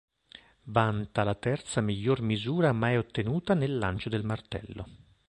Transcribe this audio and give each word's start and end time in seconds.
Vanta 0.65 1.23
la 1.23 1.35
terza 1.47 1.79
miglior 1.79 2.21
misura 2.21 2.71
mai 2.73 2.97
ottenuta 2.97 3.53
nel 3.53 3.77
lancio 3.77 4.09
del 4.09 4.25
martello. 4.25 4.87